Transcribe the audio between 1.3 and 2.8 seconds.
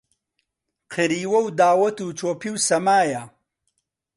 و داوەت و چۆپی و